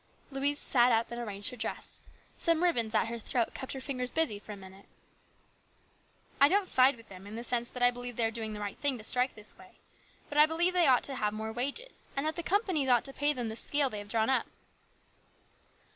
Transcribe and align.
Louise 0.31 0.57
sat 0.57 0.91
up 0.91 1.11
and 1.11 1.21
arranged 1.21 1.51
her 1.51 1.55
dress. 1.55 2.01
Some 2.35 2.63
ribbons 2.63 2.95
at 2.95 3.05
her 3.05 3.19
throat 3.19 3.53
kept 3.53 3.73
her 3.73 3.79
fingers 3.79 4.09
busy 4.09 4.39
for 4.39 4.51
a 4.51 4.57
minute." 4.57 4.87
I 6.41 6.47
don't 6.47 6.65
side 6.65 6.95
with 6.95 7.07
them 7.07 7.27
in 7.27 7.35
the 7.35 7.43
sense 7.43 7.69
that 7.69 7.83
I 7.83 7.91
believe 7.91 8.15
they 8.15 8.25
are 8.25 8.31
doing 8.31 8.53
the 8.53 8.59
right 8.59 8.79
thing 8.79 8.97
to 8.97 9.03
strike 9.03 9.35
this 9.35 9.59
way. 9.59 9.73
But 10.27 10.39
I 10.39 10.47
believe 10.47 10.73
they 10.73 10.87
ought 10.87 11.03
to 11.03 11.13
have 11.17 11.33
more 11.35 11.51
wages, 11.53 12.03
and 12.15 12.25
that 12.25 12.35
the 12.35 12.41
companies 12.41 12.89
ought 12.89 13.05
to 13.05 13.13
pay 13.13 13.31
them 13.31 13.49
the 13.49 13.55
scale 13.55 13.91
they 13.91 13.99
have 13.99 14.09
drawn 14.09 14.31
up." 14.31 14.47